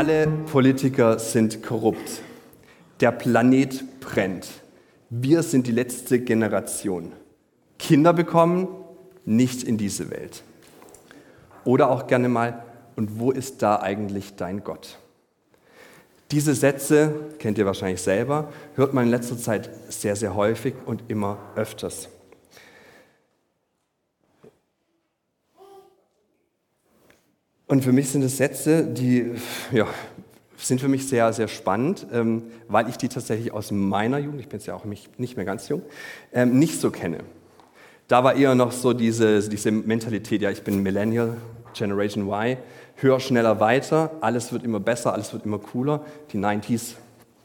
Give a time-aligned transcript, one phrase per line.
[0.00, 2.22] Alle Politiker sind korrupt.
[3.00, 4.48] Der Planet brennt.
[5.10, 7.12] Wir sind die letzte Generation.
[7.78, 8.68] Kinder bekommen,
[9.26, 10.42] nicht in diese Welt.
[11.66, 12.62] Oder auch gerne mal,
[12.96, 14.98] und wo ist da eigentlich dein Gott?
[16.30, 21.02] Diese Sätze, kennt ihr wahrscheinlich selber, hört man in letzter Zeit sehr, sehr häufig und
[21.08, 22.08] immer öfters.
[27.70, 29.30] Und für mich sind es Sätze, die
[29.70, 29.86] ja,
[30.56, 34.48] sind für mich sehr, sehr spannend, ähm, weil ich die tatsächlich aus meiner Jugend, ich
[34.48, 35.82] bin jetzt ja auch nicht mehr ganz jung,
[36.32, 37.18] ähm, nicht so kenne.
[38.08, 41.36] Da war eher noch so diese, diese Mentalität, ja, ich bin Millennial,
[41.72, 42.56] Generation Y,
[42.96, 46.94] höher, schneller, weiter, alles wird immer besser, alles wird immer cooler, die 90s.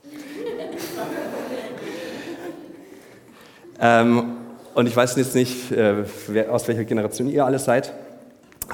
[3.80, 4.38] ähm,
[4.74, 7.94] und ich weiß jetzt nicht, äh, wer, aus welcher Generation ihr alle seid,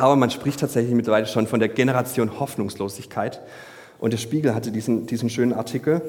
[0.02, 3.39] aber man spricht tatsächlich mittlerweile schon von der Generation Hoffnungslosigkeit.
[3.99, 6.02] Und der Spiegel hatte diesen, diesen schönen Artikel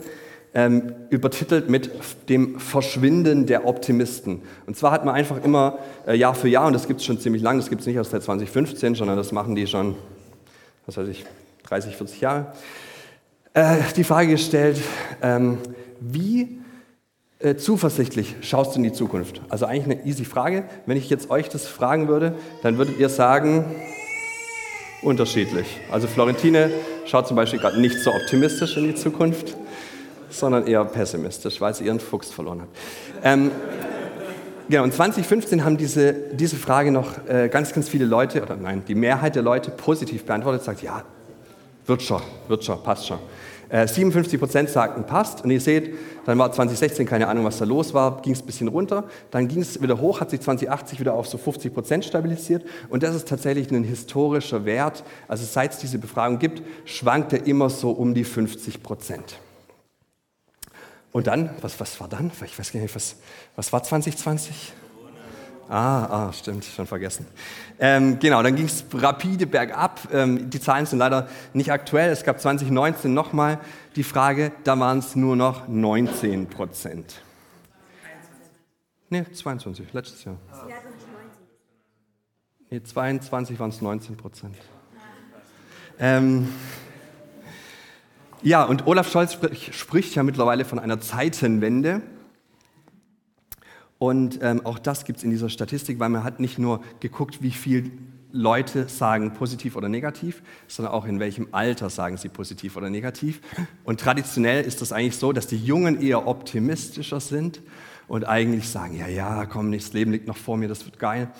[0.54, 1.90] ähm, übertitelt mit
[2.28, 4.42] dem Verschwinden der Optimisten.
[4.66, 7.20] Und zwar hat man einfach immer äh, Jahr für Jahr, und das gibt es schon
[7.20, 9.94] ziemlich lang, das gibt es nicht erst seit 2015, sondern das machen die schon,
[10.86, 11.24] was weiß ich,
[11.64, 12.52] 30, 40 Jahre,
[13.54, 14.78] äh, die Frage gestellt,
[15.22, 15.58] ähm,
[16.00, 16.61] wie
[17.42, 19.42] äh, zuversichtlich schaust du in die Zukunft?
[19.48, 20.64] Also eigentlich eine easy Frage.
[20.86, 23.64] Wenn ich jetzt euch das fragen würde, dann würdet ihr sagen,
[25.02, 25.80] unterschiedlich.
[25.90, 26.70] Also Florentine
[27.06, 29.56] schaut zum Beispiel gerade nicht so optimistisch in die Zukunft
[30.32, 32.68] sondern eher pessimistisch, weil sie ihren Fuchs verloren hat.
[33.22, 33.50] Ähm,
[34.68, 38.82] genau, und 2015 haben diese, diese Frage noch äh, ganz, ganz viele Leute, oder nein,
[38.86, 41.02] die Mehrheit der Leute positiv beantwortet, sagt, ja,
[41.86, 43.18] wird schon, wird schon, passt schon.
[43.72, 45.42] Äh, 57 Prozent sagten, passt.
[45.42, 45.94] Und ihr seht,
[46.26, 49.04] dann war 2016 keine Ahnung, was da los war, ging es ein bisschen runter.
[49.30, 52.64] Dann ging es wieder hoch, hat sich 2080 wieder auf so 50 Prozent stabilisiert.
[52.90, 55.02] Und das ist tatsächlich ein historischer Wert.
[55.26, 59.38] Also seit es diese Befragung gibt, schwankt er immer so um die 50 Prozent.
[61.10, 62.30] Und dann, was, was war dann?
[62.44, 63.16] Ich weiß gar nicht, was,
[63.56, 64.74] was war 2020?
[65.68, 67.26] Ah, ah, stimmt, schon vergessen.
[67.78, 70.00] Ähm, genau, dann ging es rapide bergab.
[70.12, 72.10] Ähm, die Zahlen sind leider nicht aktuell.
[72.10, 73.58] Es gab 2019 nochmal
[73.96, 77.22] die Frage, da waren es nur noch 19 Prozent.
[79.08, 80.36] Nee, 22, letztes Jahr.
[82.70, 84.56] Nee, 22 waren es 19 Prozent.
[85.98, 86.48] Ähm,
[88.42, 89.38] ja, und Olaf Scholz
[89.72, 92.02] spricht ja mittlerweile von einer Zeitenwende.
[94.02, 97.40] Und ähm, auch das gibt es in dieser Statistik, weil man hat nicht nur geguckt,
[97.40, 97.92] wie viele
[98.32, 103.40] Leute sagen positiv oder negativ, sondern auch in welchem Alter sagen sie positiv oder negativ.
[103.84, 107.60] Und traditionell ist das eigentlich so, dass die Jungen eher optimistischer sind
[108.08, 111.30] und eigentlich sagen, ja, ja, komm, das Leben liegt noch vor mir, das wird geil.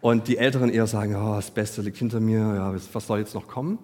[0.00, 3.34] Und die Älteren eher sagen, oh, das Beste liegt hinter mir, ja, was soll jetzt
[3.34, 3.80] noch kommen?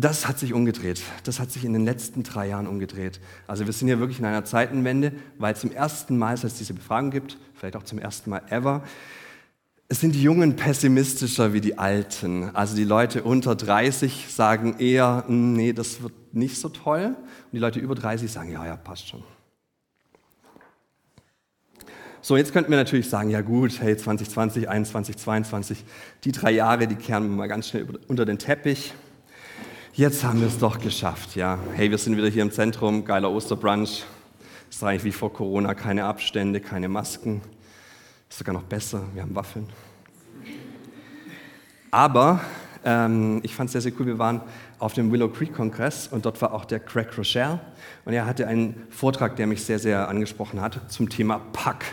[0.00, 1.02] Das hat sich umgedreht.
[1.24, 3.18] Das hat sich in den letzten drei Jahren umgedreht.
[3.48, 6.72] Also wir sind hier wirklich in einer Zeitenwende, weil zum ersten Mal, seit es diese
[6.72, 8.84] Befragung gibt, vielleicht auch zum ersten Mal ever,
[9.88, 12.54] es sind die Jungen pessimistischer wie die Alten.
[12.54, 17.16] Also die Leute unter 30 sagen eher, hm, nee, das wird nicht so toll.
[17.16, 19.24] Und die Leute über 30 sagen, ja, ja, passt schon.
[22.20, 25.84] So, jetzt könnten wir natürlich sagen, ja gut, hey, 2020, 21, 22,
[26.22, 28.92] die drei Jahre, die kehren wir mal ganz schnell unter den Teppich
[29.98, 31.34] jetzt haben wir es doch geschafft.
[31.34, 34.04] Ja, hey, wir sind wieder hier im Zentrum, geiler Osterbrunch.
[34.70, 37.42] Ist eigentlich wie vor Corona, keine Abstände, keine Masken.
[38.30, 39.68] Ist sogar noch besser, wir haben Waffeln.
[41.90, 42.40] Aber
[42.84, 44.40] ähm, ich fand es sehr, sehr cool, wir waren
[44.78, 47.58] auf dem Willow Creek Kongress und dort war auch der Craig Rochelle
[48.04, 51.84] und er hatte einen Vortrag, der mich sehr, sehr angesprochen hat zum Thema Pack.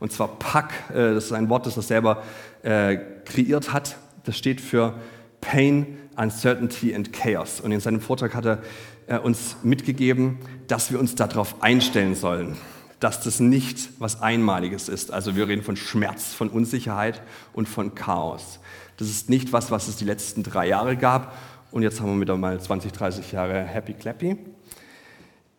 [0.00, 2.24] Und zwar Pack, äh, das ist ein Wort, das er selber
[2.62, 3.96] äh, kreiert hat.
[4.24, 4.94] Das steht für
[5.44, 7.60] Pain, Uncertainty and Chaos.
[7.60, 8.62] Und in seinem Vortrag hat er
[9.06, 12.56] äh, uns mitgegeben, dass wir uns darauf einstellen sollen,
[12.98, 15.12] dass das nicht was Einmaliges ist.
[15.12, 18.58] Also wir reden von Schmerz, von Unsicherheit und von Chaos.
[18.96, 21.36] Das ist nicht was, was es die letzten drei Jahre gab
[21.70, 24.36] und jetzt haben wir wieder mal 20, 30 Jahre Happy Clappy,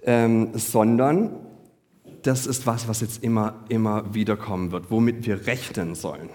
[0.03, 1.35] ähm, sondern
[2.23, 6.29] das ist was, was jetzt immer, immer wieder kommen wird, womit wir rechnen sollen.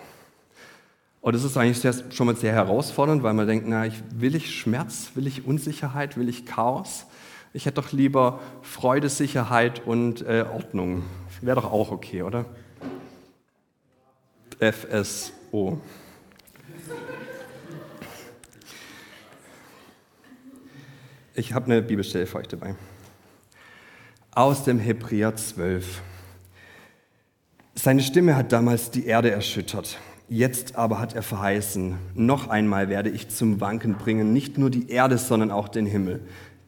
[1.21, 4.35] Und das ist eigentlich sehr, schon mal sehr herausfordernd, weil man denkt, na, ich, will
[4.35, 7.07] ich Schmerz, will ich Unsicherheit, will ich Chaos?
[7.53, 11.03] Ich hätte doch lieber Freude, Sicherheit und äh, Ordnung.
[11.43, 12.47] Wäre doch auch okay, oder?
[14.61, 15.81] FSO.
[21.35, 22.75] Ich habe eine Bibelstelle für euch dabei.
[24.33, 26.03] Aus dem Hebräer 12.
[27.75, 29.99] Seine Stimme hat damals die Erde erschüttert.
[30.33, 34.89] Jetzt aber hat er verheißen, noch einmal werde ich zum Wanken bringen, nicht nur die
[34.89, 36.21] Erde, sondern auch den Himmel.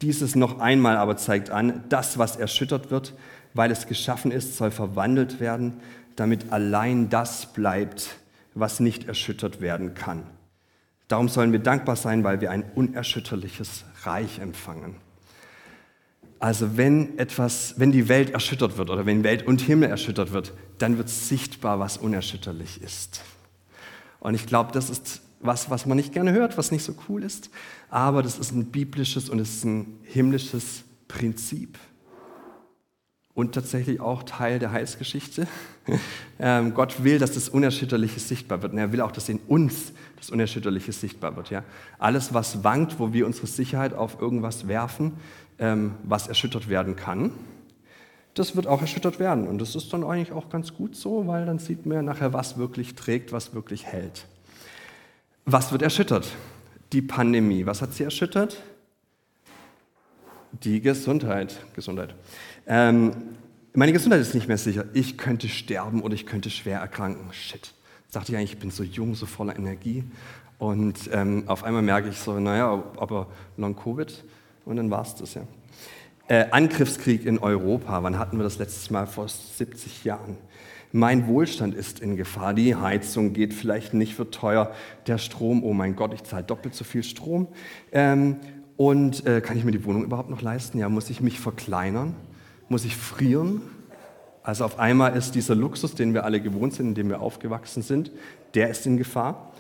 [0.03, 3.14] Dieses noch einmal aber zeigt an, das, was erschüttert wird,
[3.55, 5.75] weil es geschaffen ist, soll verwandelt werden,
[6.17, 8.17] damit allein das bleibt,
[8.55, 10.25] was nicht erschüttert werden kann.
[11.06, 14.97] Darum sollen wir dankbar sein, weil wir ein unerschütterliches Reich empfangen.
[16.41, 20.53] Also wenn etwas, wenn die Welt erschüttert wird oder wenn Welt und Himmel erschüttert wird,
[20.79, 23.23] dann wird sichtbar, was unerschütterlich ist.
[24.23, 27.25] Und ich glaube, das ist was, was man nicht gerne hört, was nicht so cool
[27.25, 27.51] ist,
[27.91, 31.77] aber das ist ein biblisches und es ist ein himmlisches Prinzip
[33.35, 35.47] und tatsächlich auch Teil der Heilsgeschichte.
[36.39, 38.73] Ähm, Gott will, dass das Unerschütterliche sichtbar wird.
[38.73, 41.51] Und er will auch, dass in uns das Unerschütterliche sichtbar wird.
[41.51, 41.63] Ja?
[42.01, 45.13] Alles, was wankt, wo wir unsere Sicherheit auf irgendwas werfen,
[45.61, 47.31] ähm, was erschüttert werden kann,
[48.34, 49.46] das wird auch erschüttert werden.
[49.46, 52.32] Und das ist dann eigentlich auch ganz gut so, weil dann sieht man ja nachher,
[52.32, 54.26] was wirklich trägt, was wirklich hält.
[55.44, 56.29] Was wird erschüttert?
[56.93, 57.67] Die Pandemie.
[57.67, 58.62] Was hat sie erschüttert?
[60.62, 61.58] Die Gesundheit.
[61.75, 62.14] Gesundheit.
[62.67, 63.12] Ähm,
[63.75, 64.85] meine Gesundheit ist nicht mehr sicher.
[64.93, 67.32] Ich könnte sterben oder ich könnte schwer erkranken.
[67.32, 67.73] Shit.
[68.12, 70.05] Dachte ich eigentlich, ich bin so jung, so voller Energie.
[70.58, 73.26] Und ähm, auf einmal merke ich so, naja, aber
[73.56, 74.23] Long-Covid.
[74.64, 75.43] Und dann war es das, ja.
[76.29, 78.03] Äh, Angriffskrieg in Europa.
[78.03, 79.07] Wann hatten wir das letztes Mal?
[79.07, 80.39] Vor 70 Jahren.
[80.93, 82.55] Mein Wohlstand ist in Gefahr.
[82.55, 84.73] Die Heizung geht vielleicht nicht, wird teuer.
[85.07, 87.49] Der Strom, oh mein Gott, ich zahle doppelt so viel Strom.
[87.91, 88.37] Ähm,
[88.77, 90.79] und äh, kann ich mir die Wohnung überhaupt noch leisten?
[90.79, 92.15] Ja, muss ich mich verkleinern?
[92.69, 93.63] Muss ich frieren?
[94.43, 97.83] Also auf einmal ist dieser Luxus, den wir alle gewohnt sind, in dem wir aufgewachsen
[97.83, 98.11] sind,
[98.55, 99.51] der ist in Gefahr.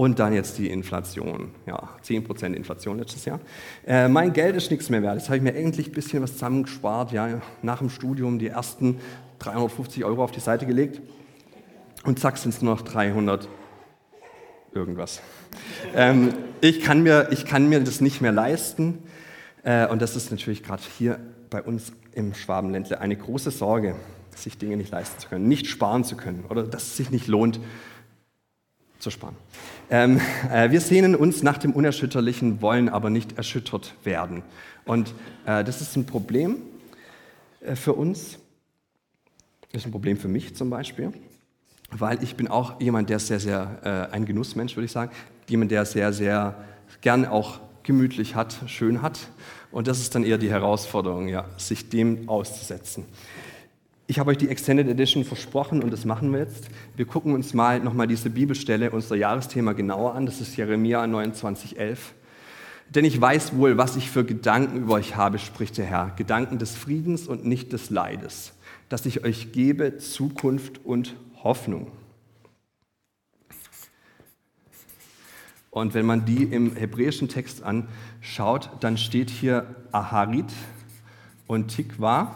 [0.00, 1.50] Und dann jetzt die Inflation.
[1.66, 3.38] Ja, 10% Inflation letztes Jahr.
[3.86, 5.16] Äh, mein Geld ist nichts mehr wert.
[5.16, 7.12] Jetzt habe ich mir endlich ein bisschen was zusammengespart.
[7.12, 8.98] Ja, nach dem Studium die ersten
[9.40, 11.02] 350 Euro auf die Seite gelegt.
[12.04, 13.46] Und zack, sind es nur noch 300
[14.72, 15.20] irgendwas.
[15.94, 16.32] Ähm,
[16.62, 19.00] ich, kann mir, ich kann mir das nicht mehr leisten.
[19.64, 21.20] Äh, und das ist natürlich gerade hier
[21.50, 23.96] bei uns im Schwabenländle eine große Sorge,
[24.34, 27.26] sich Dinge nicht leisten zu können, nicht sparen zu können oder dass es sich nicht
[27.26, 27.60] lohnt
[28.98, 29.36] zu sparen.
[29.92, 30.20] Ähm,
[30.52, 34.44] äh, wir sehnen uns nach dem Unerschütterlichen, wollen aber nicht erschüttert werden.
[34.84, 35.14] Und
[35.46, 36.58] äh, das ist ein Problem
[37.60, 38.38] äh, für uns.
[39.72, 41.12] Das ist ein Problem für mich zum Beispiel,
[41.90, 45.10] weil ich bin auch jemand, der sehr, sehr, äh, ein Genussmensch, würde ich sagen,
[45.48, 46.54] jemand, der sehr, sehr
[47.00, 49.18] gern auch gemütlich hat, schön hat.
[49.72, 53.06] Und das ist dann eher die Herausforderung, ja, sich dem auszusetzen.
[54.10, 56.68] Ich habe euch die Extended Edition versprochen und das machen wir jetzt.
[56.96, 60.26] Wir gucken uns mal nochmal diese Bibelstelle, unser Jahresthema genauer an.
[60.26, 61.96] Das ist Jeremia 29,11.
[62.88, 66.12] Denn ich weiß wohl, was ich für Gedanken über euch habe, spricht der Herr.
[66.16, 68.52] Gedanken des Friedens und nicht des Leides.
[68.88, 71.14] Dass ich euch gebe Zukunft und
[71.44, 71.92] Hoffnung.
[75.70, 80.52] Und wenn man die im hebräischen Text anschaut, dann steht hier Aharit
[81.46, 82.34] und Tikva.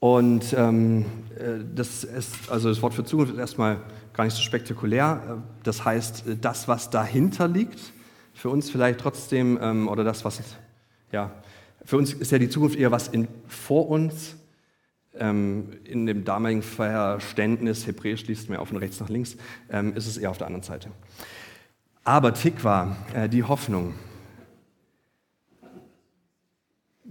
[0.00, 1.06] Und ähm,
[1.36, 3.78] äh, das, ist, also das Wort für Zukunft ist erstmal
[4.12, 5.22] gar nicht so spektakulär.
[5.26, 7.80] Äh, das heißt, äh, das, was dahinter liegt,
[8.32, 10.40] für uns vielleicht trotzdem, ähm, oder das, was,
[11.10, 11.32] ja,
[11.84, 14.36] für uns ist ja die Zukunft eher was in, vor uns.
[15.18, 19.36] Ähm, in dem damaligen Verständnis, Hebräisch liest man auf von rechts nach links,
[19.68, 20.90] ähm, ist es eher auf der anderen Seite.
[22.04, 23.94] Aber Tikva, äh, die Hoffnung,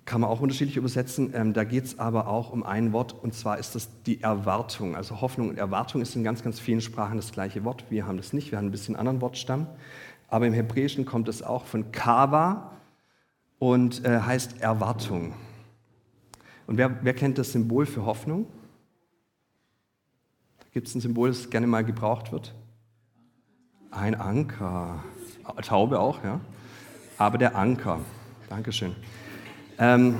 [0.07, 1.33] kann man auch unterschiedlich übersetzen.
[1.35, 4.95] Ähm, da geht es aber auch um ein Wort und zwar ist das die Erwartung.
[4.95, 7.83] Also Hoffnung und Erwartung ist in ganz, ganz vielen Sprachen das gleiche Wort.
[7.89, 9.67] Wir haben das nicht, wir haben ein bisschen anderen Wortstamm.
[10.29, 12.71] Aber im Hebräischen kommt es auch von Kava
[13.59, 15.33] und äh, heißt Erwartung.
[16.67, 18.47] Und wer, wer kennt das Symbol für Hoffnung?
[20.71, 22.55] Gibt es ein Symbol, das gerne mal gebraucht wird?
[23.91, 25.03] Ein Anker.
[25.63, 26.39] Taube auch, ja.
[27.17, 27.99] Aber der Anker.
[28.47, 28.95] Dankeschön.
[29.79, 30.15] Ähm,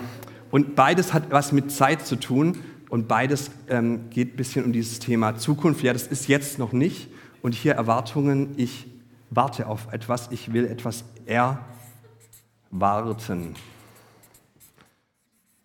[0.52, 2.58] und beides hat was mit Zeit zu tun
[2.90, 5.84] und beides ähm, geht ein bisschen um dieses Thema Zukunft.
[5.84, 7.10] Ja, das ist jetzt noch nicht.
[7.42, 8.88] Und hier Erwartungen, ich
[9.30, 13.56] warte auf etwas, ich will etwas erwarten.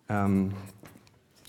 [0.09, 0.51] Ähm,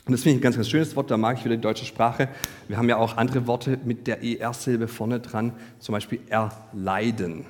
[0.06, 1.86] und das finde ich ein ganz, ganz schönes Wort, da mag ich wieder die deutsche
[1.86, 2.28] Sprache.
[2.68, 7.46] Wir haben ja auch andere Worte mit der ER-Silbe vorne dran, zum Beispiel erleiden.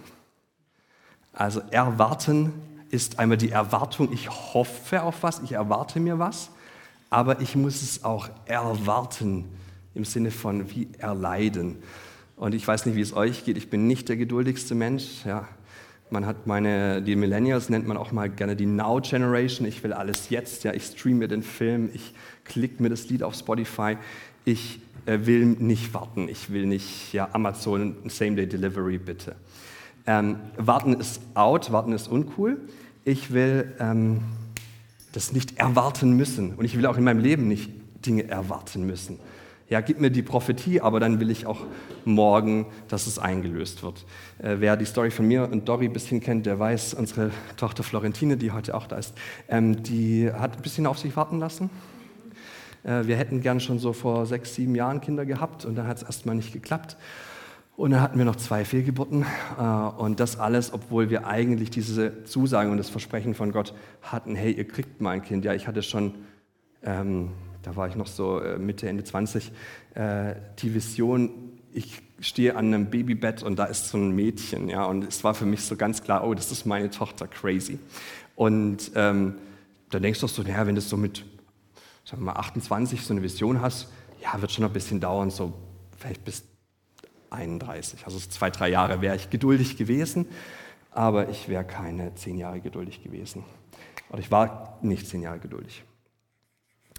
[1.33, 2.53] Also erwarten
[2.91, 6.51] ist einmal die Erwartung, ich hoffe auf was, ich erwarte mir was,
[7.11, 9.45] aber ich muss es auch erwarten
[9.95, 11.77] im Sinne von wie erleiden.
[12.37, 15.25] Und ich weiß nicht, wie es euch geht, ich bin nicht der geduldigste Mensch.
[15.25, 15.49] Ja.
[16.11, 19.67] Man hat meine, die Millennials nennt man auch mal gerne die Now Generation.
[19.67, 20.65] Ich will alles jetzt.
[20.65, 20.73] Ja.
[20.75, 22.13] Ich streame mir den Film, ich
[22.45, 23.97] klicke mir das Lied auf Spotify.
[24.45, 26.29] Ich äh, will nicht warten.
[26.29, 29.37] Ich will nicht ja, Amazon Same Day Delivery bitte.
[30.07, 32.61] Ähm, warten ist out, warten ist uncool.
[33.05, 34.21] Ich will ähm,
[35.13, 36.55] das nicht erwarten müssen.
[36.55, 37.71] Und ich will auch in meinem Leben nicht
[38.05, 39.19] Dinge erwarten müssen.
[39.71, 41.61] Ja, gib mir die Prophetie, aber dann will ich auch
[42.05, 44.05] morgen, dass es eingelöst wird.
[44.39, 47.83] Äh, wer die Story von mir und Dori ein bisschen kennt, der weiß, unsere Tochter
[47.83, 49.15] Florentine, die heute auch da ist,
[49.49, 51.71] ähm, die hat ein bisschen auf sich warten lassen.
[52.85, 55.97] Äh, wir hätten gern schon so vor sechs, sieben Jahren Kinder gehabt und dann hat
[55.97, 56.99] es erstmal nicht geklappt.
[57.77, 59.27] Und dann hatten wir noch zwei Fehlgeburten
[59.59, 64.37] äh, und das alles, obwohl wir eigentlich diese Zusage und das Versprechen von Gott hatten,
[64.37, 65.45] hey, ihr kriegt mal ein Kind.
[65.45, 66.15] Ja, ich hatte schon,
[66.85, 69.51] ähm, da war ich noch so äh, Mitte, Ende 20,
[69.95, 71.31] äh, die Vision,
[71.73, 74.69] ich stehe an einem Babybett und da ist so ein Mädchen.
[74.69, 77.81] Ja, und es war für mich so ganz klar, oh, das ist meine Tochter, crazy.
[78.37, 79.35] Und ähm,
[79.91, 81.25] dann denkst du so, naja, wenn du so mit
[82.05, 83.89] sagen wir mal 28 so eine Vision hast,
[84.23, 85.53] ja, wird schon ein bisschen dauern, so
[85.99, 86.45] vielleicht bis
[87.35, 88.05] 31.
[88.05, 90.27] Also zwei, drei Jahre wäre ich geduldig gewesen,
[90.91, 93.45] aber ich wäre keine zehn Jahre geduldig gewesen.
[94.11, 95.85] Oder ich war nicht zehn Jahre geduldig.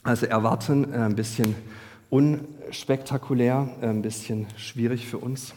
[0.03, 1.55] Also erwarten äh, ein bisschen
[2.09, 5.55] unspektakulär, äh, ein bisschen schwierig für uns.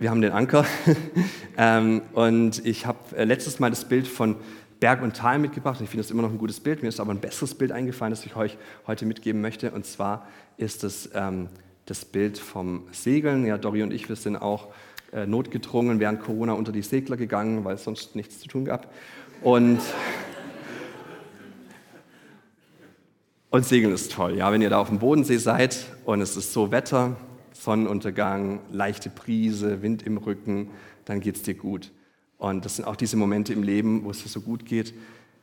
[0.00, 0.64] Wir haben den Anker
[1.58, 4.36] ähm, und ich habe äh, letztes Mal das Bild von
[4.80, 5.80] Berg und Tal mitgebracht.
[5.82, 6.82] Ich finde das immer noch ein gutes Bild.
[6.82, 8.56] Mir ist aber ein besseres Bild eingefallen, das ich euch
[8.86, 9.70] heute mitgeben möchte.
[9.70, 11.48] Und zwar ist es ähm,
[11.84, 13.44] das Bild vom Segeln.
[13.44, 14.68] Ja, Dori und ich, wir sind auch
[15.12, 18.92] äh, notgedrungen während Corona unter die Segler gegangen, weil es sonst nichts zu tun gab.
[19.42, 19.80] Und,
[23.50, 24.36] und Segeln ist toll.
[24.36, 27.16] Ja, wenn ihr da auf dem Bodensee seid und es ist so Wetter,
[27.52, 30.70] Sonnenuntergang, leichte Brise, Wind im Rücken,
[31.04, 31.90] dann geht es dir gut.
[32.40, 34.94] Und das sind auch diese Momente im Leben, wo es dir so gut geht,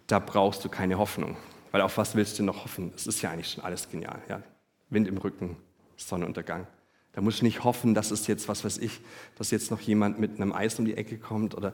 [0.08, 1.38] da brauchst du keine Hoffnung.
[1.72, 2.92] Weil auf was willst du noch hoffen?
[2.96, 4.20] Es ist ja eigentlich schon alles genial.
[4.28, 4.42] Ja?
[4.90, 5.58] Wind im Rücken,
[5.96, 6.66] Sonnenuntergang.
[7.14, 9.00] Da musst du nicht hoffen, dass es jetzt, was weiß ich,
[9.38, 11.74] dass jetzt noch jemand mit einem Eis um die Ecke kommt oder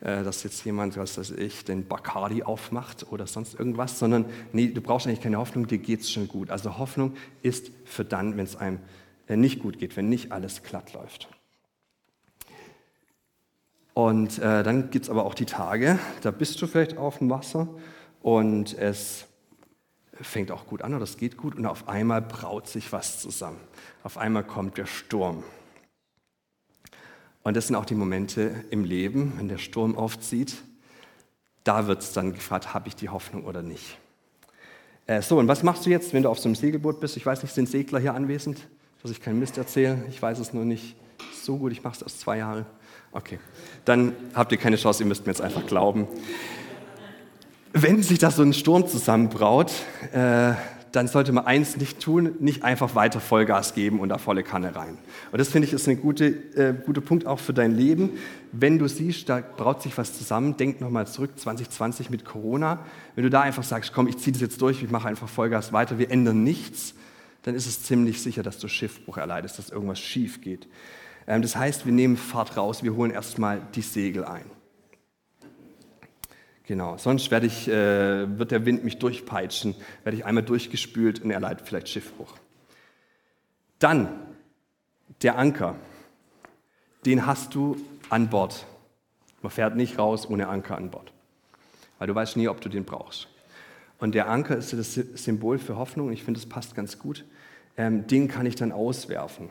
[0.00, 4.24] äh, dass jetzt jemand, was weiß ich, den Bacardi aufmacht oder sonst irgendwas, sondern
[4.54, 6.48] nee, du brauchst eigentlich keine Hoffnung, dir geht es schon gut.
[6.48, 8.78] Also Hoffnung ist für dann, wenn es einem
[9.26, 11.28] äh, nicht gut geht, wenn nicht alles glatt läuft.
[13.94, 17.28] Und äh, dann gibt es aber auch die Tage, da bist du vielleicht auf dem
[17.28, 17.68] Wasser
[18.22, 19.26] und es
[20.20, 23.60] fängt auch gut an oder es geht gut und auf einmal braut sich was zusammen.
[24.02, 25.42] Auf einmal kommt der Sturm.
[27.42, 30.62] Und das sind auch die Momente im Leben, wenn der Sturm aufzieht.
[31.64, 33.98] Da wird es dann gefragt, habe ich die Hoffnung oder nicht.
[35.06, 37.16] Äh, so, und was machst du jetzt, wenn du auf so einem Segelboot bist?
[37.16, 38.68] Ich weiß nicht, sind Segler hier anwesend,
[39.02, 40.04] dass ich keinen Mist erzähle?
[40.08, 40.96] Ich weiß es nur nicht
[41.34, 42.66] so gut, ich mache es erst zwei Jahre.
[43.14, 43.38] Okay,
[43.84, 46.08] dann habt ihr keine Chance, ihr müsst mir jetzt einfach glauben.
[47.74, 49.70] Wenn sich da so ein Sturm zusammenbraut,
[50.12, 50.54] äh,
[50.92, 54.76] dann sollte man eins nicht tun, nicht einfach weiter Vollgas geben und da volle Kanne
[54.76, 54.96] rein.
[55.30, 58.10] Und das finde ich ist ein guter äh, guter Punkt auch für dein Leben.
[58.50, 62.78] Wenn du siehst, da braut sich was zusammen, denk nochmal zurück, 2020 mit Corona.
[63.14, 65.72] Wenn du da einfach sagst, komm, ich ziehe das jetzt durch, ich mache einfach Vollgas
[65.72, 66.94] weiter, wir ändern nichts,
[67.42, 70.66] dann ist es ziemlich sicher, dass du Schiffbruch erleidest, dass irgendwas schief geht.
[71.26, 74.44] Ähm, das heißt, wir nehmen Fahrt raus, wir holen erstmal die Segel ein.
[76.64, 79.74] Genau, sonst werde ich, äh, wird der Wind mich durchpeitschen,
[80.04, 82.34] werde ich einmal durchgespült und erleidet vielleicht Schiffbruch.
[83.78, 84.08] Dann
[85.22, 85.76] der Anker,
[87.04, 87.76] den hast du
[88.10, 88.64] an Bord.
[89.42, 91.12] Man fährt nicht raus ohne Anker an Bord,
[91.98, 93.28] weil du weißt nie, ob du den brauchst.
[93.98, 96.10] Und der Anker ist das Symbol für Hoffnung.
[96.12, 97.24] Ich finde, das passt ganz gut.
[97.76, 99.50] Ähm, den kann ich dann auswerfen.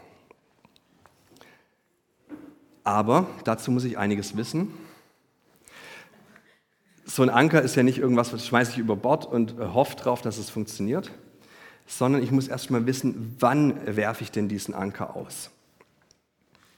[2.83, 4.73] Aber dazu muss ich einiges wissen.
[7.05, 9.95] So ein Anker ist ja nicht irgendwas, was schmeiße ich über Bord und äh, hoffe
[9.97, 11.11] darauf, dass es funktioniert,
[11.85, 15.51] sondern ich muss erstmal wissen, wann werfe ich denn diesen Anker aus.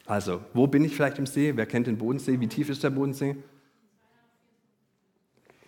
[0.05, 1.55] Also, wo bin ich vielleicht im See?
[1.55, 2.39] Wer kennt den Bodensee?
[2.39, 3.35] Wie tief ist der Bodensee?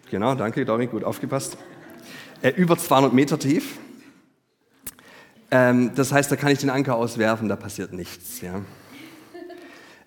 [0.10, 1.58] Genau, danke, Dorin, gut aufgepasst.
[2.42, 3.77] Äh, über 200 Meter tief.
[5.51, 8.42] Ähm, das heißt, da kann ich den Anker auswerfen, da passiert nichts.
[8.42, 8.62] Ja.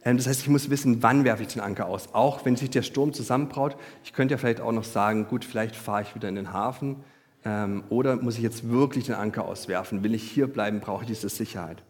[0.09, 2.15] Ähm, das heißt, ich muss wissen, wann werfe ich den Anker aus.
[2.15, 3.77] Auch wenn sich der Sturm zusammenbraut.
[4.05, 6.97] Ich könnte ja vielleicht auch noch sagen, gut, vielleicht fahre ich wieder in den Hafen.
[7.45, 10.03] Ähm, oder muss ich jetzt wirklich den Anker auswerfen?
[10.03, 11.83] Will ich hier bleiben, brauche ich diese Sicherheit.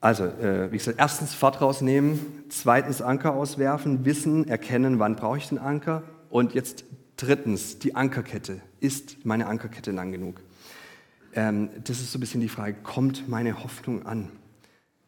[0.00, 5.48] Also, äh, wie gesagt, erstens Fahrt rausnehmen, zweitens Anker auswerfen, wissen, erkennen, wann brauche ich
[5.48, 6.04] den Anker.
[6.30, 6.84] Und jetzt
[7.16, 8.62] drittens, die Ankerkette.
[8.80, 10.40] Ist meine Ankerkette lang genug?
[11.34, 14.30] Ähm, das ist so ein bisschen die Frage, kommt meine Hoffnung an?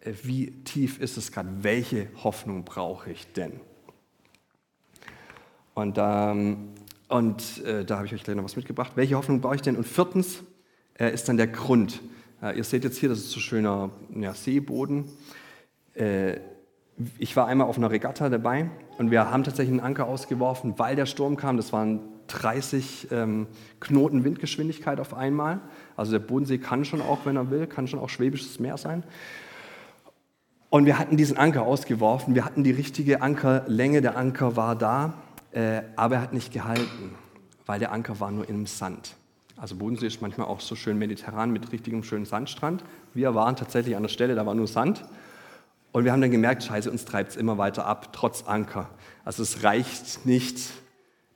[0.06, 3.60] Äh, wie tief ist es gerade, welche Hoffnung brauche ich denn?
[5.74, 6.68] Und, ähm,
[7.08, 8.92] und äh, da habe ich euch gleich noch was mitgebracht.
[8.94, 9.76] Welche Hoffnung brauche ich denn?
[9.76, 10.42] Und viertens
[10.98, 12.00] äh, ist dann der Grund.
[12.42, 15.04] Äh, ihr seht jetzt hier, das ist so schöner ja, Seeboden.
[15.94, 16.38] Äh,
[17.18, 20.96] ich war einmal auf einer Regatta dabei und wir haben tatsächlich einen Anker ausgeworfen, weil
[20.96, 21.58] der Sturm kam.
[21.58, 23.46] Das waren 30 ähm,
[23.80, 25.60] Knoten Windgeschwindigkeit auf einmal.
[25.94, 29.04] Also der Bodensee kann schon auch, wenn er will, kann schon auch schwäbisches Meer sein.
[30.68, 32.34] Und wir hatten diesen Anker ausgeworfen.
[32.34, 34.00] Wir hatten die richtige Ankerlänge.
[34.00, 35.14] Der Anker war da,
[35.52, 37.14] äh, aber er hat nicht gehalten,
[37.66, 39.16] weil der Anker war nur im Sand.
[39.56, 42.84] Also Bodensee ist manchmal auch so schön mediterran mit richtigem schönen Sandstrand.
[43.14, 45.04] Wir waren tatsächlich an der Stelle, da war nur Sand.
[45.92, 48.90] Und wir haben dann gemerkt, scheiße, uns treibt es immer weiter ab, trotz Anker.
[49.24, 50.70] Also es reicht nicht,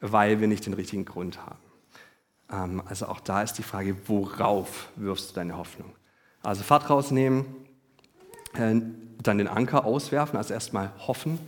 [0.00, 1.58] weil wir nicht den richtigen Grund haben.
[2.52, 5.94] Ähm, also auch da ist die Frage, worauf wirfst du deine Hoffnung?
[6.42, 7.46] Also Fahrt rausnehmen,
[8.52, 11.38] dann den Anker auswerfen, also erstmal hoffen.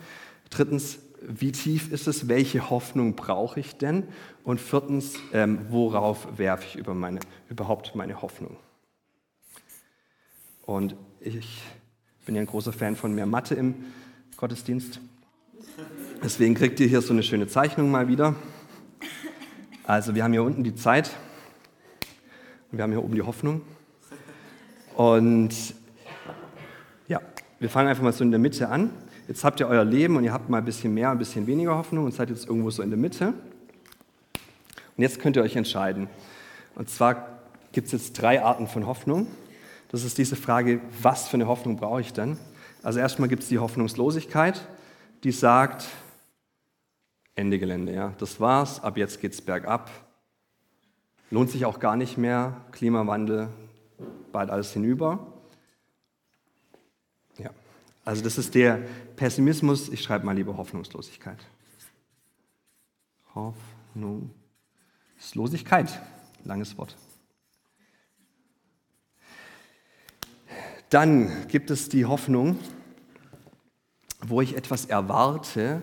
[0.51, 2.29] Drittens, wie tief ist es?
[2.29, 4.09] Welche Hoffnung brauche ich denn?
[4.45, 8.57] Und viertens, ähm, worauf werfe ich über meine, überhaupt meine Hoffnung?
[10.63, 11.63] Und ich
[12.25, 13.75] bin ja ein großer Fan von mehr Mathe im
[14.37, 15.01] Gottesdienst.
[16.23, 18.35] Deswegen kriegt ihr hier so eine schöne Zeichnung mal wieder.
[19.85, 21.11] Also wir haben hier unten die Zeit
[22.71, 23.63] und wir haben hier oben die Hoffnung.
[24.95, 25.75] Und
[27.09, 27.21] ja,
[27.59, 28.91] wir fangen einfach mal so in der Mitte an.
[29.29, 31.77] Jetzt habt ihr euer Leben und ihr habt mal ein bisschen mehr, ein bisschen weniger
[31.77, 33.29] Hoffnung und seid jetzt irgendwo so in der Mitte.
[34.97, 36.09] Und jetzt könnt ihr euch entscheiden.
[36.75, 37.41] Und zwar
[37.73, 39.27] gibt es jetzt drei Arten von Hoffnung.
[39.91, 42.39] Das ist diese Frage, was für eine Hoffnung brauche ich denn?
[42.83, 44.61] Also erstmal gibt es die Hoffnungslosigkeit,
[45.23, 45.87] die sagt,
[47.35, 49.91] Ende Gelände, ja, das war's, ab jetzt geht es bergab.
[51.31, 53.49] Lohnt sich auch gar nicht mehr, Klimawandel,
[54.33, 55.32] bald alles hinüber.
[58.05, 58.83] Also das ist der
[59.17, 61.39] Pessimismus, ich schreibe mal lieber Hoffnungslosigkeit.
[63.35, 66.01] Hoffnungslosigkeit,
[66.45, 66.97] langes Wort.
[70.91, 72.59] Dann gibt es die Hoffnung,
[74.21, 75.81] wo ich etwas erwarte,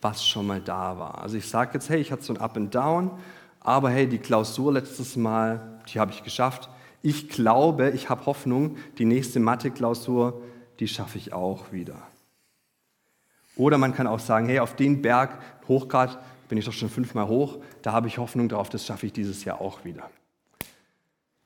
[0.00, 1.20] was schon mal da war.
[1.22, 3.10] Also ich sage jetzt, hey, ich hatte so ein Up and Down,
[3.58, 6.70] aber hey, die Klausur letztes Mal, die habe ich geschafft.
[7.02, 10.40] Ich glaube, ich habe Hoffnung, die nächste Mathe-Klausur,
[10.80, 12.02] die schaffe ich auch wieder.
[13.56, 17.28] Oder man kann auch sagen, hey, auf den Berg, Hochgrad, bin ich doch schon fünfmal
[17.28, 20.10] hoch, da habe ich Hoffnung drauf, das schaffe ich dieses Jahr auch wieder.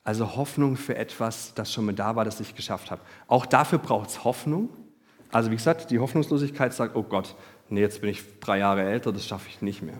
[0.03, 3.01] Also Hoffnung für etwas, das schon mal da war, das ich geschafft habe.
[3.27, 4.69] Auch dafür braucht es Hoffnung.
[5.31, 7.35] Also wie gesagt, die Hoffnungslosigkeit sagt, oh Gott,
[7.69, 9.97] nee, jetzt bin ich drei Jahre älter, das schaffe ich nicht mehr.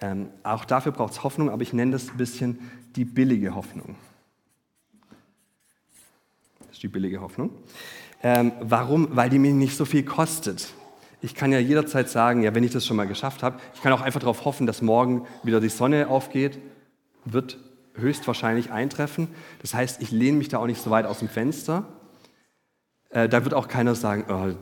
[0.00, 3.96] Ähm, auch dafür braucht es Hoffnung, aber ich nenne das ein bisschen die billige Hoffnung.
[6.78, 7.50] Ist die billige Hoffnung.
[8.22, 9.08] Ähm, warum?
[9.10, 10.68] Weil die mir nicht so viel kostet.
[11.20, 13.92] Ich kann ja jederzeit sagen, ja, wenn ich das schon mal geschafft habe, ich kann
[13.92, 16.60] auch einfach darauf hoffen, dass morgen wieder die Sonne aufgeht,
[17.24, 17.58] wird
[17.96, 19.26] höchstwahrscheinlich eintreffen.
[19.60, 21.84] Das heißt, ich lehne mich da auch nicht so weit aus dem Fenster.
[23.10, 24.54] Äh, da wird auch keiner sagen, oh,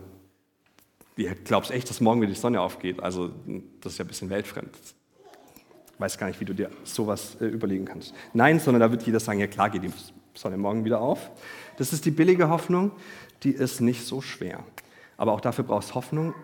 [1.21, 3.03] ihr glaubst echt, dass morgen wieder die Sonne aufgeht.
[3.03, 3.31] Also
[3.83, 4.71] das ist ja ein bisschen weltfremd.
[5.93, 8.15] Ich weiß gar nicht, wie du dir sowas äh, überlegen kannst.
[8.33, 9.93] Nein, sondern da wird jeder sagen, ja klar geht die
[10.37, 11.31] Sonne morgen wieder auf.
[11.77, 12.93] Das ist die billige Hoffnung,
[13.43, 14.65] die ist nicht so schwer.
[15.17, 16.35] Aber auch dafür brauchst Hoffnung.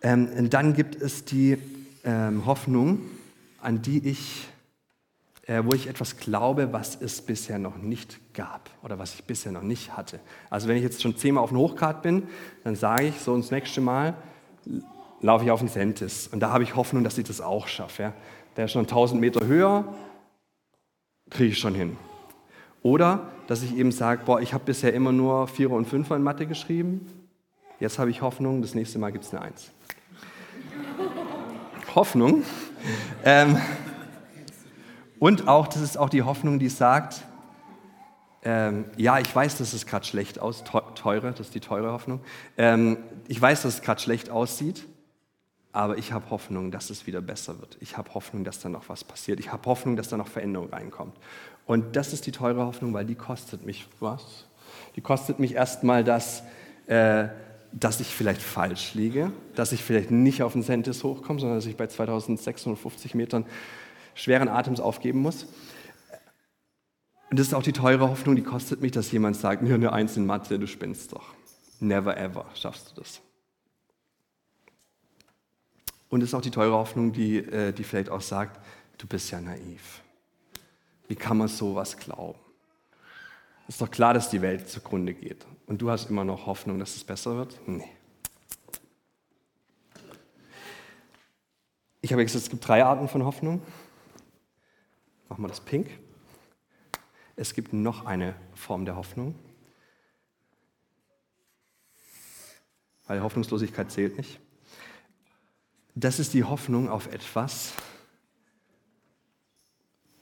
[0.00, 1.58] Ähm, dann gibt es die
[2.04, 3.00] ähm, Hoffnung,
[3.60, 4.48] an die ich
[5.48, 9.50] äh, wo ich etwas glaube, was es bisher noch nicht gab oder was ich bisher
[9.50, 10.20] noch nicht hatte.
[10.50, 12.28] Also wenn ich jetzt schon zehnmal auf dem Hochkart bin,
[12.64, 14.14] dann sage ich so das nächste Mal,
[15.22, 16.28] laufe ich auf den Sentis.
[16.28, 18.02] Und da habe ich Hoffnung, dass ich das auch schaffe.
[18.02, 18.12] Ja.
[18.56, 19.94] Der ist schon 1000 Meter höher,
[21.30, 21.96] kriege ich schon hin.
[22.88, 26.22] Oder dass ich eben sage, boah, ich habe bisher immer nur Vierer und Fünfer in
[26.22, 27.06] Mathe geschrieben.
[27.80, 29.70] Jetzt habe ich Hoffnung, das nächste Mal gibt es eine Eins.
[31.94, 32.44] Hoffnung.
[33.26, 33.58] Ähm,
[35.18, 37.24] und auch, das ist auch die Hoffnung, die sagt,
[38.42, 42.20] ähm, ja, ich weiß, dass es gerade schlecht aussieht, teure, das ist die teure Hoffnung.
[42.56, 42.96] Ähm,
[43.26, 44.86] ich weiß, dass es gerade schlecht aussieht,
[45.72, 47.76] aber ich habe Hoffnung, dass es wieder besser wird.
[47.80, 49.40] Ich habe Hoffnung, dass da noch was passiert.
[49.40, 51.14] Ich habe Hoffnung, dass da noch Veränderung reinkommt.
[51.68, 54.46] Und das ist die teure Hoffnung, weil die kostet mich was?
[54.96, 56.42] Die kostet mich erstmal das,
[56.86, 57.28] äh,
[57.72, 61.66] dass ich vielleicht falsch liege, dass ich vielleicht nicht auf den Sentis hochkomme, sondern dass
[61.66, 63.44] ich bei 2650 Metern
[64.14, 65.46] schweren Atems aufgeben muss.
[67.30, 69.92] Und das ist auch die teure Hoffnung, die kostet mich, dass jemand sagt, mir eine
[69.92, 71.34] Eins in Mathe, du spinnst doch.
[71.80, 73.20] Never ever schaffst du das.
[76.08, 78.58] Und es ist auch die teure Hoffnung, die, äh, die vielleicht auch sagt,
[78.96, 80.02] du bist ja naiv.
[81.08, 82.38] Wie kann man sowas glauben?
[83.66, 85.46] Ist doch klar, dass die Welt zugrunde geht.
[85.66, 87.58] Und du hast immer noch Hoffnung, dass es besser wird?
[87.66, 87.90] Nee.
[92.00, 93.60] Ich habe gesagt, es gibt drei Arten von Hoffnung.
[95.28, 95.90] Machen wir das pink.
[97.36, 99.34] es gibt noch eine Form der Hoffnung.
[103.06, 104.40] Weil Hoffnungslosigkeit zählt nicht.
[105.94, 107.72] Das ist die Hoffnung auf etwas,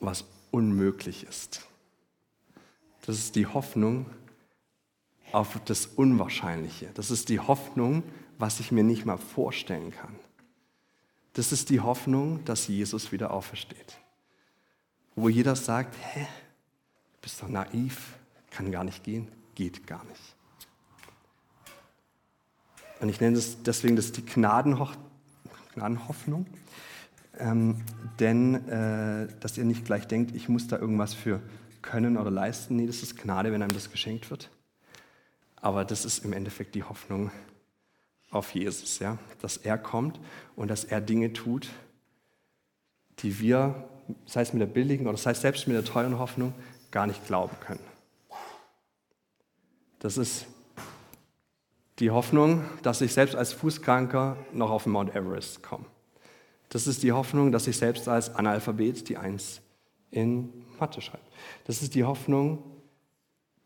[0.00, 0.24] was
[0.56, 1.66] unmöglich ist.
[3.02, 4.06] Das ist die Hoffnung
[5.30, 6.88] auf das Unwahrscheinliche.
[6.94, 8.02] Das ist die Hoffnung,
[8.38, 10.16] was ich mir nicht mal vorstellen kann.
[11.34, 13.98] Das ist die Hoffnung, dass Jesus wieder aufersteht.
[15.14, 16.26] Wo jeder sagt, hä,
[17.12, 18.14] du bist doch naiv,
[18.50, 20.36] kann gar nicht gehen, geht gar nicht.
[23.00, 24.88] Und ich nenne es deswegen das die Gnadenho
[25.74, 26.46] Gnadenhoffnung,
[27.38, 27.82] ähm,
[28.18, 31.40] denn äh, dass ihr nicht gleich denkt, ich muss da irgendwas für
[31.82, 32.76] können oder leisten.
[32.76, 34.50] Nee, das ist Gnade, wenn einem das geschenkt wird.
[35.56, 37.30] Aber das ist im Endeffekt die Hoffnung
[38.30, 39.18] auf Jesus, ja?
[39.40, 40.20] dass er kommt
[40.56, 41.70] und dass er Dinge tut,
[43.20, 43.88] die wir,
[44.26, 46.52] sei es mit der billigen oder sei es selbst mit der teuren Hoffnung,
[46.90, 47.80] gar nicht glauben können.
[49.98, 50.46] Das ist
[51.98, 55.86] die Hoffnung, dass ich selbst als Fußkranker noch auf den Mount Everest komme.
[56.68, 59.60] Das ist die Hoffnung, dass ich selbst als Analphabet die Eins
[60.10, 61.24] in Mathe schreibe.
[61.64, 62.62] Das ist die Hoffnung,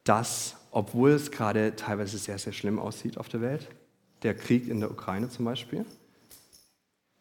[0.04, 3.68] dass, obwohl es gerade teilweise sehr, sehr schlimm aussieht auf der Welt,
[4.22, 5.84] der Krieg in der Ukraine zum Beispiel,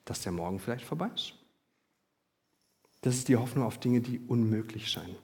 [0.06, 1.34] dass der morgen vielleicht vorbei ist.
[3.02, 5.16] Das ist die Hoffnung auf Dinge, die unmöglich scheinen.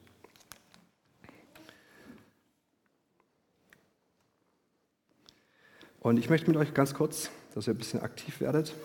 [5.99, 8.75] Und ich möchte mit euch ganz kurz, dass ihr ein bisschen aktiv werdet,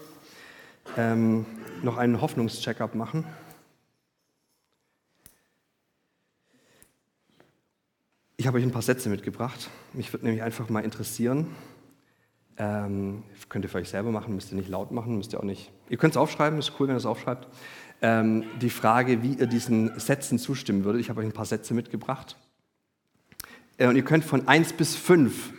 [0.96, 1.46] ähm,
[1.82, 3.24] noch einen Hoffnungscheckup machen.
[8.36, 9.68] Ich habe euch ein paar Sätze mitgebracht.
[9.92, 11.48] Mich würde nämlich einfach mal interessieren,
[12.56, 15.44] ähm, könnt ihr für euch selber machen, müsst ihr nicht laut machen, müsst ihr auch
[15.44, 15.70] nicht.
[15.88, 17.48] Ihr könnt es aufschreiben, ist cool, wenn ihr es aufschreibt.
[18.02, 21.00] Ähm, die Frage, wie ihr diesen Sätzen zustimmen würdet.
[21.00, 22.36] Ich habe euch ein paar Sätze mitgebracht.
[23.76, 25.52] Äh, und ihr könnt von 1 bis 5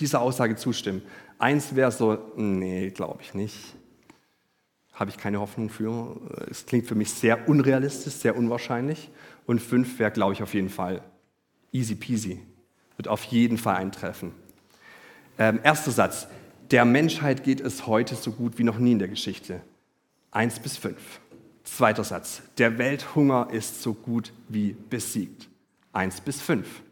[0.00, 1.02] dieser Aussage zustimmen.
[1.38, 3.56] Eins wäre so, nee, glaube ich nicht.
[4.98, 6.16] Habe ich keine Hoffnung für.
[6.50, 9.10] Es klingt für mich sehr unrealistisch, sehr unwahrscheinlich.
[9.46, 11.02] Und fünf wäre, glaube ich, auf jeden Fall
[11.70, 12.40] easy peasy.
[12.96, 14.32] Wird auf jeden Fall eintreffen.
[15.38, 16.26] Ähm, erster Satz.
[16.72, 19.60] Der Menschheit geht es heute so gut wie noch nie in der Geschichte.
[20.32, 21.20] Eins bis fünf.
[21.62, 22.42] Zweiter Satz.
[22.58, 25.48] Der Welthunger ist so gut wie besiegt.
[25.92, 26.82] Eins bis fünf.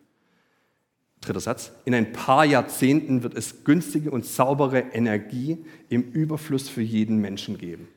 [1.20, 1.72] Dritter Satz.
[1.84, 7.58] In ein paar Jahrzehnten wird es günstige und saubere Energie im Überfluss für jeden Menschen
[7.58, 7.88] geben.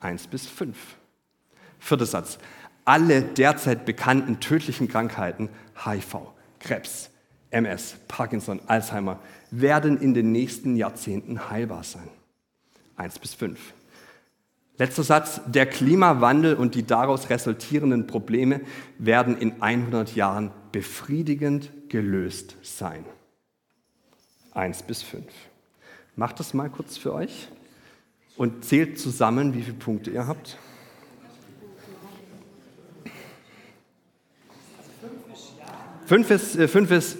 [0.00, 0.96] Eins bis fünf.
[1.78, 2.38] Vierter Satz.
[2.84, 5.50] Alle derzeit bekannten tödlichen Krankheiten,
[5.84, 7.10] HIV, Krebs,
[7.50, 12.08] MS, Parkinson, Alzheimer, werden in den nächsten Jahrzehnten heilbar sein.
[12.96, 13.74] Eins bis fünf.
[14.78, 15.40] Letzter Satz.
[15.46, 18.60] Der Klimawandel und die daraus resultierenden Probleme
[18.98, 23.04] werden in 100 Jahren befriedigend gelöst sein.
[24.52, 25.32] Eins bis fünf.
[26.16, 27.48] Macht das mal kurz für euch
[28.36, 30.58] und zählt zusammen, wie viele Punkte ihr habt.
[36.06, 37.18] Fünf ist, äh, fünf ist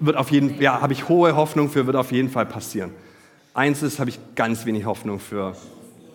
[0.00, 2.92] wird auf jeden, ja, habe ich hohe Hoffnung für, wird auf jeden Fall passieren.
[3.54, 5.54] Eins ist, habe ich ganz wenig Hoffnung für,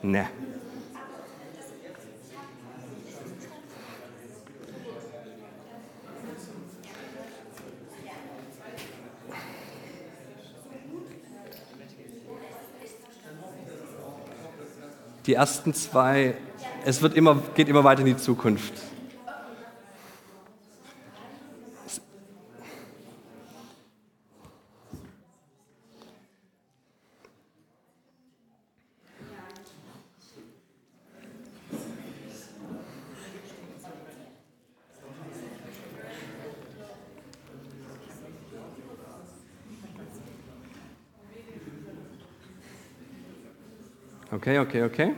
[0.02, 0.28] ne.
[15.26, 16.36] Die ersten zwei,
[16.86, 18.74] es wird immer, geht immer weiter in die Zukunft.
[44.46, 45.14] Okay, okay, okay.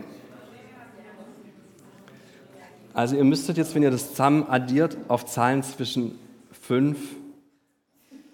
[2.93, 6.17] Also ihr müsstet jetzt, wenn ihr das zusammen addiert, auf Zahlen zwischen
[6.61, 6.97] 5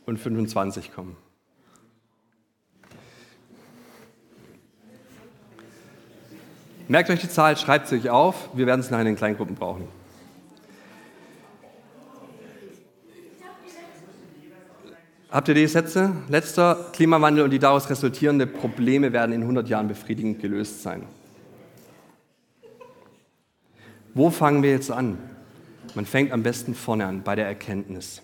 [0.05, 1.17] und 25 kommen.
[6.87, 8.51] Merkt euch die Zahl, schreibt sie euch auf.
[8.53, 9.87] Wir werden es nachher in den Kleingruppen brauchen.
[15.33, 16.11] Habt ihr die Sätze?
[16.29, 21.07] Letzter, Klimawandel und die daraus resultierenden Probleme werden in 100 Jahren befriedigend gelöst sein.
[24.13, 25.17] Wo fangen wir jetzt an?
[25.95, 28.21] Man fängt am besten vorne an, bei der Erkenntnis.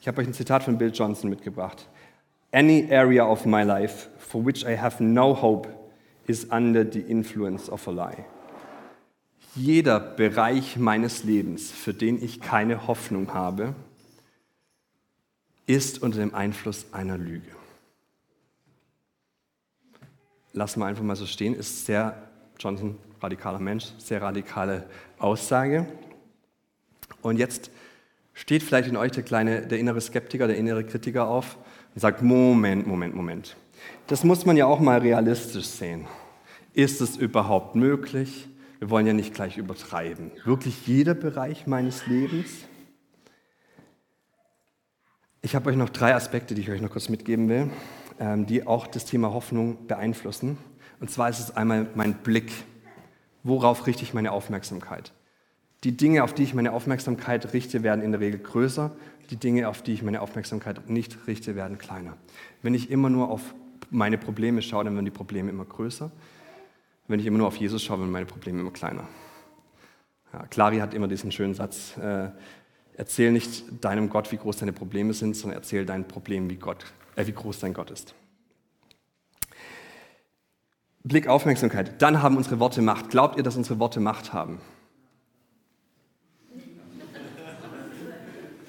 [0.00, 1.88] Ich habe euch ein Zitat von Bill Johnson mitgebracht.
[2.52, 5.68] Any area of my life for which I have no hope
[6.28, 8.24] is under the influence of a lie.
[9.56, 13.74] Jeder Bereich meines Lebens, für den ich keine Hoffnung habe,
[15.66, 17.50] ist unter dem Einfluss einer Lüge.
[20.52, 25.86] Lassen wir einfach mal so stehen, ist sehr, Johnson, radikaler Mensch, sehr radikale Aussage.
[27.22, 27.70] Und jetzt
[28.34, 31.56] steht vielleicht in euch der kleine, der innere Skeptiker, der innere Kritiker auf
[31.94, 33.56] und sagt, Moment, Moment, Moment.
[34.06, 36.06] Das muss man ja auch mal realistisch sehen.
[36.72, 38.48] Ist es überhaupt möglich?
[38.78, 40.30] Wir wollen ja nicht gleich übertreiben.
[40.44, 42.50] Wirklich jeder Bereich meines Lebens?
[45.42, 47.70] Ich habe euch noch drei Aspekte, die ich euch noch kurz mitgeben will,
[48.18, 50.58] ähm, die auch das Thema Hoffnung beeinflussen.
[51.00, 52.52] Und zwar ist es einmal mein Blick.
[53.42, 55.14] Worauf richte ich meine Aufmerksamkeit?
[55.82, 58.94] Die Dinge, auf die ich meine Aufmerksamkeit richte, werden in der Regel größer.
[59.30, 62.18] Die Dinge, auf die ich meine Aufmerksamkeit nicht richte, werden kleiner.
[62.60, 63.54] Wenn ich immer nur auf
[63.88, 66.10] meine Probleme schaue, dann werden die Probleme immer größer.
[67.08, 69.08] Wenn ich immer nur auf Jesus schaue, werden meine Probleme immer kleiner.
[70.34, 72.28] Ja, Clary hat immer diesen schönen Satz, äh,
[73.00, 76.84] erzähl nicht deinem Gott, wie groß deine Probleme sind, sondern erzähl dein Problem, wie, Gott,
[77.16, 78.14] äh, wie groß dein Gott ist.
[81.02, 82.02] Blick Aufmerksamkeit.
[82.02, 83.08] Dann haben unsere Worte Macht.
[83.08, 84.60] Glaubt ihr, dass unsere Worte Macht haben?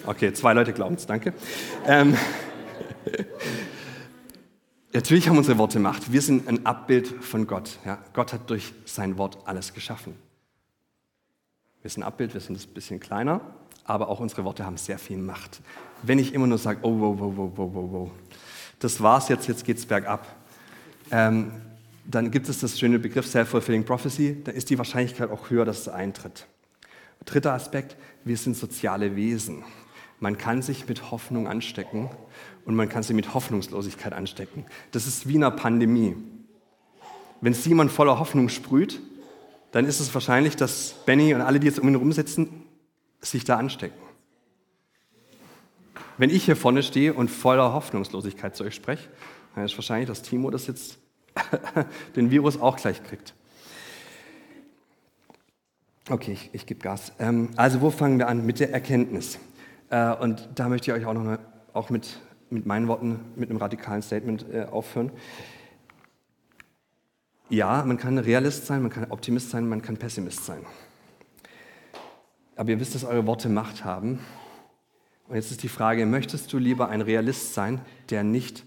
[0.06, 1.34] Okay, zwei Leute glauben es, danke.
[1.86, 2.16] Ähm,
[4.94, 6.14] natürlich haben unsere Worte Macht.
[6.14, 7.80] Wir sind ein Abbild von Gott.
[7.86, 8.00] Ja?
[8.14, 10.16] Gott hat durch sein Wort alles geschaffen.
[11.82, 13.42] Wir sind ein Abbild, wir sind ein bisschen kleiner,
[13.86, 15.62] aber auch unsere Worte haben sehr viel Macht.
[16.04, 18.12] Wenn ich immer nur sage, oh, wow, wow, wow, wow, wow, wow,
[18.80, 20.28] das war's jetzt, jetzt geht's bergab,
[21.12, 21.52] ähm,
[22.06, 25.82] dann gibt es das schöne Begriff Self-Fulfilling Prophecy, da ist die Wahrscheinlichkeit auch höher, dass
[25.82, 26.48] es eintritt.
[27.26, 29.64] Dritter Aspekt, wir sind soziale Wesen.
[30.20, 32.10] Man kann sich mit Hoffnung anstecken
[32.66, 34.66] und man kann sich mit Hoffnungslosigkeit anstecken.
[34.92, 36.16] Das ist wie in einer Pandemie.
[37.42, 39.02] Wenn Simon voller Hoffnung sprüht,
[39.72, 42.61] dann ist es wahrscheinlich, dass Benny und alle, die jetzt um ihn herum sitzen,
[43.22, 44.00] sich da anstecken.
[46.18, 49.10] Wenn ich hier vorne stehe und voller Hoffnungslosigkeit zu euch spreche,
[49.56, 51.00] dann ist wahrscheinlich, dass Timo das jetzt
[52.16, 53.34] den Virus auch gleich kriegt.
[56.10, 57.14] Okay, ich, ich gebe Gas.
[57.20, 58.46] Ähm, also wo fangen wir an?
[58.46, 59.40] Mit der Erkenntnis.
[59.90, 61.38] Äh, und da möchte ich euch auch noch
[61.74, 65.12] auch mit, mit meinen Worten, mit einem radikalen Statement äh, aufhören.
[67.50, 70.66] Ja, man kann Realist sein, man kann Optimist sein, man kann Pessimist sein.
[72.56, 74.20] Aber ihr wisst, dass eure Worte Macht haben.
[75.28, 78.66] Und jetzt ist die Frage, möchtest du lieber ein Realist sein, der nicht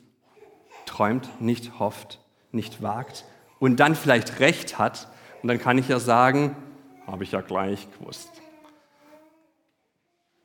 [0.86, 2.20] träumt, nicht hofft,
[2.52, 3.24] nicht wagt
[3.58, 5.08] und dann vielleicht recht hat?
[5.42, 6.56] Und dann kann ich ja sagen,
[7.06, 8.30] habe ich ja gleich gewusst.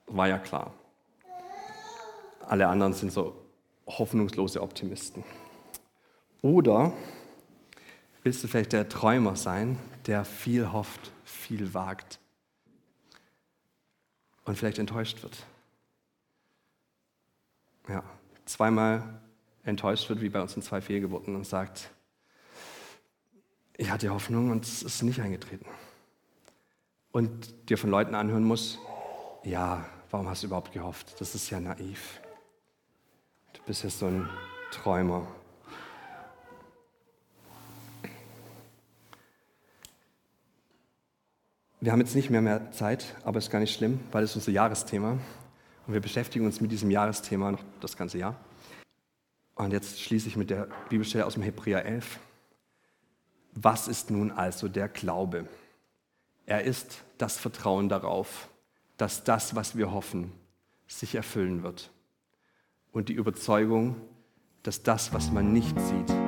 [0.07, 0.73] War ja klar.
[2.45, 3.45] Alle anderen sind so
[3.87, 5.23] hoffnungslose Optimisten.
[6.41, 6.91] Oder
[8.23, 12.19] willst du vielleicht der Träumer sein, der viel hofft, viel wagt
[14.49, 15.45] und vielleicht enttäuscht wird?
[17.87, 18.03] Ja,
[18.45, 19.21] zweimal
[19.63, 21.91] enttäuscht wird, wie bei uns in zwei Fehlgeburten und sagt,
[23.77, 25.67] ich hatte Hoffnung und es ist nicht eingetreten.
[27.11, 28.79] Und dir von Leuten anhören muss,
[29.43, 31.21] ja, warum hast du überhaupt gehofft?
[31.21, 32.19] Das ist ja naiv.
[33.53, 34.27] Du bist ja so ein
[34.71, 35.27] Träumer.
[41.81, 44.51] Wir haben jetzt nicht mehr mehr Zeit, aber ist gar nicht schlimm, weil es unser
[44.51, 45.17] Jahresthema
[45.87, 48.35] und wir beschäftigen uns mit diesem Jahresthema noch das ganze Jahr.
[49.55, 52.19] Und jetzt schließe ich mit der Bibelstelle aus dem Hebräer 11.
[53.53, 55.47] Was ist nun also der Glaube?
[56.45, 58.49] Er ist das Vertrauen darauf,
[58.97, 60.33] dass das, was wir hoffen,
[60.85, 61.91] sich erfüllen wird.
[62.91, 63.95] Und die Überzeugung,
[64.63, 66.18] dass das, was man nicht sieht,